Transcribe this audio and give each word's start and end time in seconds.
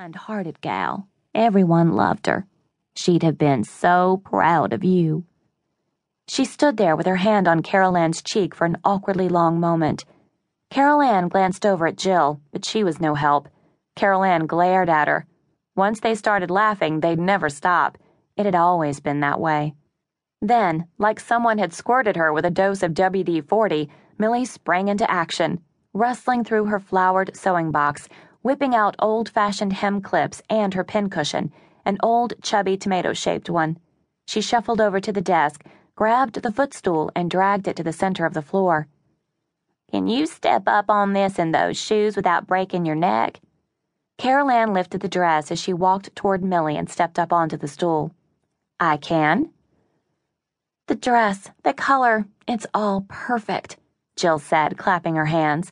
kind 0.00 0.16
hearted 0.16 0.58
gal. 0.62 1.06
Everyone 1.34 1.92
loved 1.92 2.26
her. 2.26 2.46
She'd 2.96 3.22
have 3.22 3.36
been 3.36 3.64
so 3.64 4.22
proud 4.24 4.72
of 4.72 4.82
you. 4.82 5.26
She 6.26 6.46
stood 6.46 6.78
there 6.78 6.96
with 6.96 7.04
her 7.04 7.16
hand 7.16 7.46
on 7.46 7.60
Carolanne's 7.60 8.22
cheek 8.22 8.54
for 8.54 8.64
an 8.64 8.78
awkwardly 8.82 9.28
long 9.28 9.60
moment. 9.60 10.06
Carolanne 10.70 11.28
glanced 11.28 11.66
over 11.66 11.86
at 11.86 11.98
Jill, 11.98 12.40
but 12.50 12.64
she 12.64 12.82
was 12.82 12.98
no 12.98 13.14
help. 13.14 13.50
Carolanne 13.94 14.46
glared 14.46 14.88
at 14.88 15.06
her. 15.06 15.26
Once 15.76 16.00
they 16.00 16.14
started 16.14 16.50
laughing, 16.50 17.00
they'd 17.00 17.18
never 17.18 17.50
stop. 17.50 17.98
It 18.38 18.46
had 18.46 18.54
always 18.54 19.00
been 19.00 19.20
that 19.20 19.38
way. 19.38 19.74
Then, 20.40 20.86
like 20.96 21.20
someone 21.20 21.58
had 21.58 21.74
squirted 21.74 22.16
her 22.16 22.32
with 22.32 22.46
a 22.46 22.50
dose 22.50 22.82
of 22.82 22.94
WD 22.94 23.46
40, 23.46 23.90
Millie 24.16 24.46
sprang 24.46 24.88
into 24.88 25.10
action, 25.10 25.60
rustling 25.92 26.42
through 26.42 26.64
her 26.64 26.80
flowered 26.80 27.36
sewing 27.36 27.70
box, 27.70 28.08
whipping 28.42 28.74
out 28.74 28.96
old 28.98 29.28
fashioned 29.28 29.72
hem 29.74 30.00
clips 30.00 30.42
and 30.48 30.74
her 30.74 30.84
pincushion, 30.84 31.52
an 31.84 31.98
old, 32.02 32.34
chubby, 32.42 32.76
tomato 32.76 33.12
shaped 33.12 33.50
one. 33.50 33.78
She 34.26 34.40
shuffled 34.40 34.80
over 34.80 35.00
to 35.00 35.12
the 35.12 35.20
desk, 35.20 35.64
grabbed 35.96 36.42
the 36.42 36.52
footstool, 36.52 37.10
and 37.14 37.30
dragged 37.30 37.68
it 37.68 37.76
to 37.76 37.82
the 37.82 37.92
center 37.92 38.24
of 38.24 38.34
the 38.34 38.42
floor. 38.42 38.86
Can 39.90 40.06
you 40.06 40.26
step 40.26 40.62
up 40.66 40.88
on 40.88 41.12
this 41.12 41.38
in 41.38 41.50
those 41.50 41.76
shoes 41.76 42.14
without 42.16 42.46
breaking 42.46 42.86
your 42.86 42.94
neck? 42.94 43.40
Carolanne 44.18 44.72
lifted 44.72 45.00
the 45.00 45.08
dress 45.08 45.50
as 45.50 45.60
she 45.60 45.72
walked 45.72 46.14
toward 46.14 46.44
Millie 46.44 46.76
and 46.76 46.88
stepped 46.88 47.18
up 47.18 47.32
onto 47.32 47.56
the 47.56 47.66
stool. 47.66 48.14
I 48.78 48.98
can. 48.98 49.50
The 50.86 50.94
dress, 50.94 51.50
the 51.62 51.72
color, 51.72 52.26
it's 52.46 52.66
all 52.74 53.06
perfect, 53.08 53.76
Jill 54.16 54.38
said, 54.38 54.76
clapping 54.76 55.16
her 55.16 55.26
hands. 55.26 55.70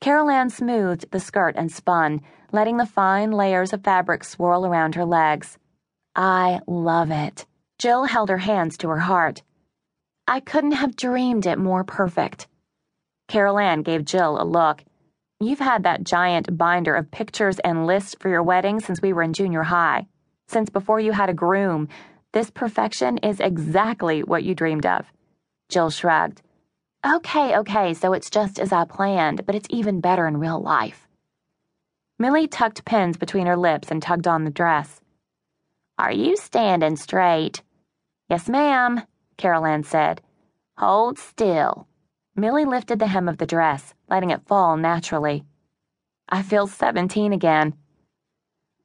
Carolanne 0.00 0.50
smoothed 0.50 1.10
the 1.10 1.18
skirt 1.18 1.56
and 1.56 1.72
spun, 1.72 2.20
letting 2.52 2.76
the 2.76 2.86
fine 2.86 3.32
layers 3.32 3.72
of 3.72 3.82
fabric 3.82 4.22
swirl 4.22 4.64
around 4.64 4.94
her 4.94 5.04
legs. 5.04 5.58
I 6.14 6.60
love 6.66 7.10
it. 7.10 7.46
Jill 7.78 8.04
held 8.04 8.28
her 8.28 8.38
hands 8.38 8.78
to 8.78 8.88
her 8.88 9.00
heart. 9.00 9.42
I 10.26 10.40
couldn't 10.40 10.72
have 10.72 10.96
dreamed 10.96 11.46
it 11.46 11.58
more 11.58 11.84
perfect. 11.84 12.46
Carolanne 13.28 13.82
gave 13.82 14.04
Jill 14.04 14.40
a 14.40 14.44
look. 14.44 14.84
You've 15.40 15.58
had 15.58 15.82
that 15.82 16.04
giant 16.04 16.56
binder 16.56 16.94
of 16.94 17.10
pictures 17.10 17.58
and 17.60 17.86
lists 17.86 18.16
for 18.18 18.28
your 18.28 18.42
wedding 18.42 18.80
since 18.80 19.02
we 19.02 19.12
were 19.12 19.22
in 19.22 19.32
junior 19.32 19.64
high. 19.64 20.06
Since 20.48 20.70
before 20.70 21.00
you 21.00 21.12
had 21.12 21.30
a 21.30 21.34
groom, 21.34 21.88
this 22.32 22.50
perfection 22.50 23.18
is 23.18 23.40
exactly 23.40 24.22
what 24.22 24.44
you 24.44 24.54
dreamed 24.54 24.86
of. 24.86 25.06
Jill 25.68 25.90
shrugged. 25.90 26.42
Okay, 27.06 27.56
okay, 27.56 27.94
so 27.94 28.12
it's 28.12 28.28
just 28.28 28.58
as 28.58 28.72
I 28.72 28.84
planned, 28.84 29.46
but 29.46 29.54
it's 29.54 29.68
even 29.70 30.00
better 30.00 30.26
in 30.26 30.36
real 30.36 30.60
life. 30.60 31.06
Millie 32.18 32.48
tucked 32.48 32.84
pins 32.84 33.16
between 33.16 33.46
her 33.46 33.56
lips 33.56 33.92
and 33.92 34.02
tugged 34.02 34.26
on 34.26 34.42
the 34.42 34.50
dress. 34.50 35.00
Are 35.96 36.10
you 36.10 36.36
standing 36.36 36.96
straight? 36.96 37.62
Yes, 38.28 38.48
ma'am, 38.48 39.02
Carolanne 39.36 39.84
said. 39.84 40.22
Hold 40.76 41.18
still. 41.20 41.86
Millie 42.34 42.64
lifted 42.64 42.98
the 42.98 43.06
hem 43.06 43.28
of 43.28 43.38
the 43.38 43.46
dress, 43.46 43.94
letting 44.08 44.30
it 44.30 44.46
fall 44.46 44.76
naturally. 44.76 45.44
I 46.28 46.42
feel 46.42 46.66
17 46.66 47.32
again. 47.32 47.74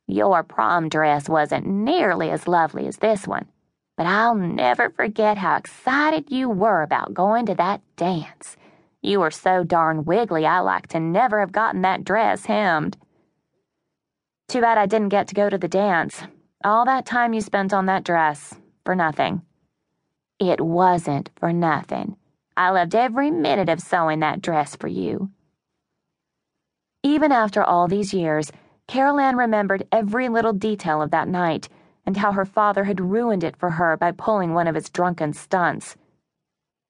Your 0.05 0.43
prom 0.43 0.87
dress 0.87 1.27
wasn't 1.27 1.65
nearly 1.65 2.29
as 2.29 2.47
lovely 2.47 2.85
as 2.85 2.97
this 2.97 3.27
one 3.27 3.47
but 3.95 4.05
I'll 4.05 4.35
never 4.35 4.89
forget 4.89 5.37
how 5.37 5.57
excited 5.57 6.31
you 6.31 6.49
were 6.49 6.81
about 6.81 7.13
going 7.13 7.45
to 7.47 7.55
that 7.55 7.81
dance. 7.95 8.57
You 9.01 9.19
were 9.19 9.31
so 9.31 9.63
darn 9.63 10.05
wiggly, 10.05 10.45
I 10.45 10.59
like 10.59 10.87
to 10.87 10.99
never 10.99 11.39
have 11.39 11.51
gotten 11.51 11.81
that 11.81 12.03
dress 12.03 12.45
hemmed. 12.45 12.97
Too 14.47 14.61
bad 14.61 14.77
I 14.77 14.85
didn't 14.85 15.09
get 15.09 15.27
to 15.27 15.35
go 15.35 15.49
to 15.49 15.57
the 15.57 15.67
dance. 15.67 16.21
All 16.63 16.85
that 16.85 17.05
time 17.05 17.33
you 17.33 17.41
spent 17.41 17.73
on 17.73 17.87
that 17.87 18.03
dress, 18.03 18.55
for 18.85 18.95
nothing. 18.95 19.41
It 20.39 20.61
wasn't 20.61 21.29
for 21.35 21.51
nothing. 21.53 22.15
I 22.55 22.69
loved 22.69 22.95
every 22.95 23.31
minute 23.31 23.69
of 23.69 23.81
sewing 23.81 24.19
that 24.19 24.41
dress 24.41 24.75
for 24.75 24.87
you. 24.87 25.31
Even 27.03 27.31
after 27.31 27.63
all 27.63 27.87
these 27.87 28.13
years, 28.13 28.51
Carolanne 28.87 29.37
remembered 29.37 29.87
every 29.91 30.29
little 30.29 30.53
detail 30.53 31.01
of 31.01 31.11
that 31.11 31.27
night 31.27 31.67
and 32.05 32.17
how 32.17 32.31
her 32.31 32.45
father 32.45 32.83
had 32.83 32.99
ruined 32.99 33.43
it 33.43 33.55
for 33.55 33.71
her 33.71 33.97
by 33.97 34.11
pulling 34.11 34.53
one 34.53 34.67
of 34.67 34.75
his 34.75 34.89
drunken 34.89 35.33
stunts. 35.33 35.95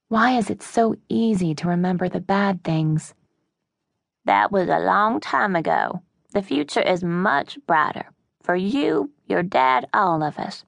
Why 0.10 0.38
is 0.38 0.50
it 0.50 0.62
so 0.62 0.96
easy 1.10 1.56
to 1.56 1.68
remember 1.68 2.10
the 2.10 2.20
bad 2.20 2.64
things? 2.64 3.14
That 4.26 4.52
was 4.52 4.70
a 4.70 4.80
long 4.80 5.20
time 5.20 5.56
ago. 5.56 6.02
The 6.32 6.42
future 6.42 6.82
is 6.82 7.04
much 7.04 7.58
brighter. 7.68 8.12
For 8.42 8.56
you, 8.56 9.12
your 9.28 9.44
dad, 9.44 9.88
all 9.94 10.24
of 10.24 10.38
us. 10.40 10.66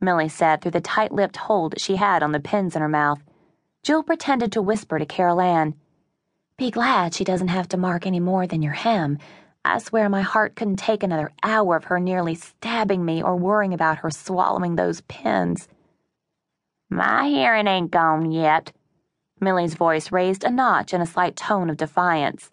Millie 0.00 0.28
said 0.28 0.60
through 0.60 0.70
the 0.72 0.80
tight 0.80 1.12
lipped 1.12 1.36
hold 1.36 1.80
she 1.80 1.96
had 1.96 2.22
on 2.22 2.32
the 2.32 2.40
pins 2.40 2.74
in 2.74 2.82
her 2.82 2.88
mouth. 2.88 3.22
Jill 3.82 4.02
pretended 4.02 4.52
to 4.52 4.62
whisper 4.62 4.98
to 4.98 5.06
Carolanne. 5.06 5.74
Be 6.56 6.70
glad 6.70 7.14
she 7.14 7.24
doesn't 7.24 7.48
have 7.48 7.68
to 7.68 7.76
mark 7.76 8.06
any 8.06 8.20
more 8.20 8.46
than 8.46 8.62
your 8.62 8.72
hem. 8.72 9.18
I 9.64 9.78
swear 9.78 10.08
my 10.08 10.22
heart 10.22 10.56
couldn't 10.56 10.76
take 10.76 11.02
another 11.02 11.32
hour 11.42 11.76
of 11.76 11.84
her 11.84 12.00
nearly 12.00 12.34
stabbing 12.34 13.04
me 13.04 13.22
or 13.22 13.36
worrying 13.36 13.74
about 13.74 13.98
her 13.98 14.10
swallowing 14.10 14.76
those 14.76 15.02
pins. 15.02 15.68
My 16.88 17.28
hearing 17.28 17.66
ain't 17.66 17.90
gone 17.90 18.32
yet. 18.32 18.72
Millie's 19.40 19.74
voice 19.74 20.10
raised 20.10 20.44
a 20.44 20.50
notch 20.50 20.92
in 20.92 21.00
a 21.00 21.06
slight 21.06 21.36
tone 21.36 21.70
of 21.70 21.76
defiance. 21.76 22.50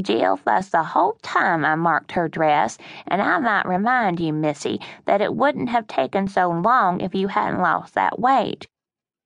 Jill 0.00 0.36
fussed 0.36 0.72
the 0.72 0.82
whole 0.82 1.18
time 1.22 1.64
I 1.64 1.74
marked 1.74 2.12
her 2.12 2.28
dress, 2.28 2.76
and 3.06 3.22
I 3.22 3.38
might 3.38 3.66
remind 3.66 4.20
you, 4.20 4.32
Missy, 4.32 4.80
that 5.06 5.22
it 5.22 5.34
wouldn't 5.34 5.70
have 5.70 5.86
taken 5.86 6.28
so 6.28 6.50
long 6.50 7.00
if 7.00 7.14
you 7.14 7.28
hadn't 7.28 7.62
lost 7.62 7.94
that 7.94 8.18
weight. 8.18 8.66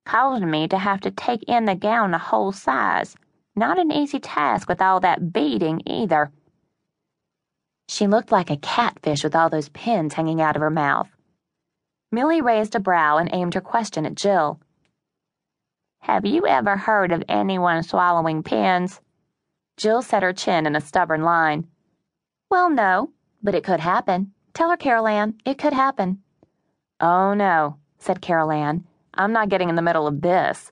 Caused 0.05 0.43
me 0.43 0.67
to 0.69 0.77
have 0.77 1.01
to 1.01 1.11
take 1.11 1.43
in 1.43 1.65
the 1.65 1.75
gown 1.75 2.13
a 2.13 2.17
whole 2.17 2.51
size. 2.51 3.15
Not 3.55 3.79
an 3.79 3.91
easy 3.91 4.19
task 4.19 4.69
with 4.69 4.81
all 4.81 5.01
that 5.01 5.33
beading, 5.33 5.81
either. 5.85 6.31
She 7.91 8.07
looked 8.07 8.31
like 8.31 8.49
a 8.49 8.55
catfish 8.55 9.21
with 9.21 9.35
all 9.35 9.49
those 9.49 9.67
pins 9.67 10.13
hanging 10.13 10.41
out 10.41 10.55
of 10.55 10.61
her 10.61 10.69
mouth. 10.69 11.09
Millie 12.09 12.39
raised 12.39 12.73
a 12.73 12.79
brow 12.79 13.17
and 13.17 13.29
aimed 13.33 13.53
her 13.53 13.59
question 13.59 14.05
at 14.05 14.15
Jill. 14.15 14.61
Have 15.99 16.25
you 16.25 16.47
ever 16.47 16.77
heard 16.77 17.11
of 17.11 17.21
anyone 17.27 17.83
swallowing 17.83 18.43
pins? 18.43 19.01
Jill 19.75 20.01
set 20.01 20.23
her 20.23 20.31
chin 20.31 20.65
in 20.65 20.73
a 20.73 20.79
stubborn 20.79 21.23
line. 21.23 21.67
Well, 22.49 22.69
no, 22.69 23.11
but 23.43 23.55
it 23.55 23.65
could 23.65 23.81
happen. 23.81 24.31
Tell 24.53 24.69
her, 24.69 24.77
Carolanne, 24.77 25.33
it 25.45 25.57
could 25.57 25.73
happen. 25.73 26.21
Oh, 27.01 27.33
no, 27.33 27.75
said 27.97 28.21
Carolanne. 28.21 28.85
I'm 29.15 29.33
not 29.33 29.49
getting 29.49 29.67
in 29.67 29.75
the 29.75 29.81
middle 29.81 30.07
of 30.07 30.21
this. 30.21 30.71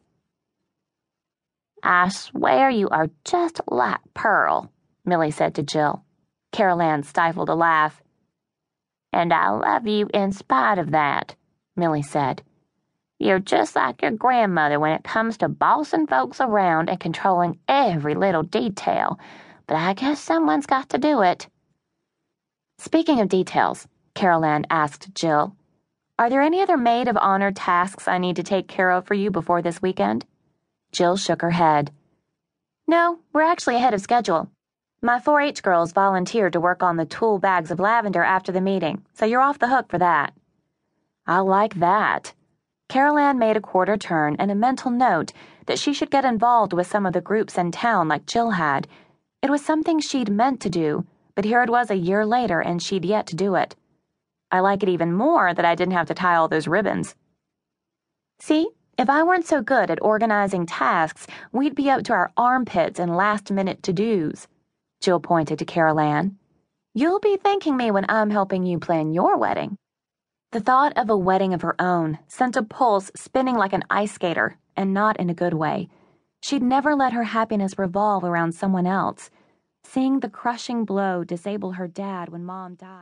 I 1.84 2.08
swear 2.08 2.70
you 2.70 2.88
are 2.88 3.10
just 3.26 3.60
like 3.68 4.00
Pearl, 4.14 4.72
Millie 5.04 5.32
said 5.32 5.56
to 5.56 5.64
Jill. 5.64 6.06
Carolanne 6.52 7.06
stifled 7.06 7.50
a 7.50 7.56
laugh. 7.56 8.02
And 9.12 9.34
I 9.34 9.50
love 9.50 9.88
you 9.88 10.08
in 10.14 10.32
spite 10.32 10.78
of 10.78 10.92
that, 10.92 11.36
Millie 11.76 12.02
said. 12.02 12.44
You're 13.18 13.40
just 13.40 13.76
like 13.76 14.02
your 14.02 14.12
grandmother 14.12 14.80
when 14.80 14.94
it 14.94 15.04
comes 15.04 15.38
to 15.38 15.50
bossing 15.50 16.08
folks 16.08 16.40
around 16.40 16.90
and 16.90 17.00
controlling 17.00 17.60
every 17.68 18.16
little 18.16 18.44
detail, 18.44 19.20
but 19.68 19.76
I 19.76 19.94
guess 19.94 20.22
someone's 20.22 20.66
got 20.66 20.90
to 20.90 20.98
do 20.98 21.22
it. 21.22 21.48
Speaking 22.78 23.20
of 23.20 23.28
details, 23.28 23.88
Carolanne 24.16 24.66
asked 24.70 25.14
Jill, 25.14 25.56
are 26.18 26.30
there 26.30 26.42
any 26.42 26.62
other 26.62 26.78
maid 26.78 27.08
of 27.08 27.18
honor 27.18 27.52
tasks 27.52 28.08
I 28.08 28.18
need 28.18 28.36
to 28.38 28.44
take 28.44 28.68
care 28.68 28.92
of 28.92 29.06
for 29.06 29.14
you 29.14 29.32
before 29.32 29.62
this 29.62 29.82
weekend? 29.82 30.26
Jill 30.92 31.16
shook 31.18 31.42
her 31.42 31.52
head. 31.52 31.92
No, 32.88 33.20
we're 33.32 33.42
actually 33.42 33.76
ahead 33.76 33.94
of 33.94 34.02
schedule. 34.02 34.50
My 35.02 35.18
4 35.18 35.40
H 35.40 35.64
girls 35.64 35.94
volunteered 35.94 36.52
to 36.52 36.60
work 36.60 36.84
on 36.84 36.98
the 36.98 37.06
tulle 37.06 37.40
bags 37.40 37.72
of 37.72 37.80
lavender 37.80 38.22
after 38.22 38.52
the 38.52 38.60
meeting, 38.60 39.06
so 39.14 39.26
you're 39.26 39.40
off 39.40 39.58
the 39.58 39.70
hook 39.70 39.90
for 39.90 39.98
that. 39.98 40.34
I 41.26 41.40
like 41.40 41.76
that. 41.76 42.34
Carolanne 42.90 43.38
made 43.38 43.56
a 43.56 43.62
quarter 43.62 43.96
turn 43.96 44.36
and 44.40 44.52
a 44.52 44.56
mental 44.56 44.92
note 44.92 45.32
that 45.68 45.80
she 45.80 45.94
should 45.94 46.12
get 46.12 46.26
involved 46.26 46.74
with 46.74 46.86
some 46.86 47.06
of 47.06 47.14
the 47.14 47.22
groups 47.22 47.58
in 47.58 47.72
town 47.72 48.10
like 48.10 48.26
Jill 48.26 48.50
had. 48.50 48.90
It 49.42 49.50
was 49.50 49.64
something 49.64 50.02
she'd 50.02 50.30
meant 50.30 50.60
to 50.62 50.70
do, 50.70 51.06
but 51.34 51.46
here 51.46 51.64
it 51.64 51.70
was 51.70 51.90
a 51.90 51.96
year 51.96 52.26
later 52.26 52.60
and 52.60 52.84
she'd 52.84 53.06
yet 53.06 53.26
to 53.28 53.38
do 53.38 53.56
it. 53.56 53.78
I 54.52 54.60
like 54.60 54.84
it 54.84 54.90
even 54.90 55.14
more 55.14 55.54
that 55.54 55.64
I 55.64 55.76
didn't 55.76 55.94
have 55.94 56.08
to 56.08 56.14
tie 56.14 56.36
all 56.36 56.50
those 56.50 56.68
ribbons. 56.68 57.16
See, 58.40 58.68
if 58.98 59.10
I 59.10 59.24
weren't 59.24 59.48
so 59.48 59.62
good 59.62 59.90
at 59.90 60.02
organizing 60.02 60.66
tasks, 60.66 61.26
we'd 61.54 61.76
be 61.76 61.90
up 61.90 62.04
to 62.04 62.14
our 62.14 62.34
armpits 62.36 63.00
in 63.00 63.16
last 63.16 63.50
minute 63.50 63.82
to 63.84 63.94
dos. 63.94 64.48
Jill 65.02 65.20
pointed 65.20 65.60
to 65.60 65.66
Carolanne. 65.66 66.36
You'll 66.94 67.20
be 67.20 67.38
thanking 67.38 67.78
me 67.78 67.92
when 67.92 68.06
I'm 68.10 68.30
helping 68.30 68.66
you 68.66 68.80
plan 68.80 69.14
your 69.14 69.38
wedding. 69.38 69.78
The 70.52 70.60
thought 70.60 70.98
of 70.98 71.10
a 71.10 71.18
wedding 71.18 71.54
of 71.54 71.62
her 71.62 71.80
own 71.80 72.20
sent 72.28 72.58
a 72.58 72.64
pulse 72.64 73.12
spinning 73.16 73.56
like 73.56 73.74
an 73.74 73.84
ice 73.90 74.14
skater, 74.14 74.58
and 74.76 74.94
not 74.94 75.18
in 75.18 75.30
a 75.30 75.36
good 75.36 75.54
way. 75.54 75.90
She'd 76.42 76.64
never 76.64 76.96
let 76.96 77.14
her 77.14 77.24
happiness 77.24 77.78
revolve 77.78 78.24
around 78.24 78.54
someone 78.54 78.88
else. 78.88 79.30
Seeing 79.84 80.20
the 80.20 80.30
crushing 80.30 80.86
blow 80.86 81.24
disable 81.24 81.74
her 81.74 81.88
dad 81.88 82.30
when 82.30 82.44
mom 82.46 82.76
died. 82.76 82.98